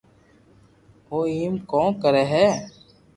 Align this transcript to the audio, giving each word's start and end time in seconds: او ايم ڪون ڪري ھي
او 1.09 1.17
ايم 1.33 1.53
ڪون 1.71 1.87
ڪري 2.01 2.23
ھي 2.33 2.45